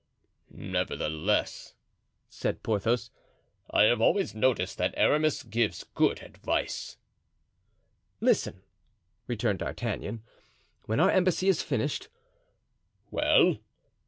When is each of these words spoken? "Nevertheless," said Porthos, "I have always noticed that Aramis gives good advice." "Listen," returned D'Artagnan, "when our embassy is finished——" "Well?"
"Nevertheless," 0.49 1.75
said 2.27 2.63
Porthos, 2.63 3.11
"I 3.69 3.83
have 3.83 4.01
always 4.01 4.33
noticed 4.33 4.79
that 4.79 4.95
Aramis 4.97 5.43
gives 5.43 5.83
good 5.93 6.23
advice." 6.23 6.97
"Listen," 8.19 8.63
returned 9.27 9.59
D'Artagnan, 9.59 10.23
"when 10.87 10.99
our 10.99 11.11
embassy 11.11 11.49
is 11.49 11.61
finished——" 11.61 12.07
"Well?" 13.11 13.57